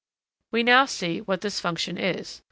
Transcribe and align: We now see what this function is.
We 0.49 0.63
now 0.63 0.87
see 0.87 1.21
what 1.21 1.41
this 1.41 1.59
function 1.59 1.95
is. 1.99 2.39